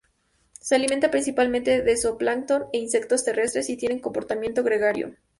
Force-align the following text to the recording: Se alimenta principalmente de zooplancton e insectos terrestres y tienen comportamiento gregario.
Se 0.59 0.73
alimenta 0.73 1.11
principalmente 1.11 1.83
de 1.83 1.95
zooplancton 1.95 2.63
e 2.73 2.79
insectos 2.79 3.23
terrestres 3.23 3.69
y 3.69 3.77
tienen 3.77 3.99
comportamiento 3.99 4.63
gregario. 4.63 5.13